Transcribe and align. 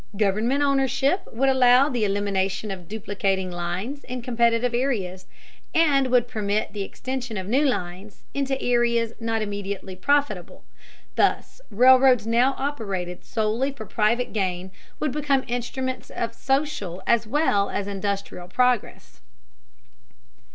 Government 0.17 0.63
ownership 0.63 1.31
would 1.31 1.47
allow 1.47 1.87
the 1.87 2.03
elimination 2.05 2.71
of 2.71 2.87
duplicating 2.87 3.51
lines 3.51 4.03
in 4.05 4.23
competitive 4.23 4.73
areas, 4.73 5.27
and 5.75 6.07
would 6.07 6.27
permit 6.27 6.73
the 6.73 6.81
extension 6.81 7.37
of 7.37 7.45
new 7.45 7.63
lines 7.63 8.23
into 8.33 8.59
areas 8.59 9.13
not 9.19 9.43
immediately 9.43 9.95
profitable. 9.95 10.63
Thus 11.17 11.61
railroads 11.69 12.25
now 12.25 12.55
operated 12.57 13.23
solely 13.23 13.71
for 13.71 13.85
private 13.85 14.33
gain 14.33 14.71
would 14.99 15.11
become 15.11 15.43
instruments 15.47 16.09
of 16.09 16.33
social 16.33 17.03
as 17.05 17.27
well 17.27 17.69
as 17.69 17.85
industrial 17.87 18.47
progress. 18.47 19.21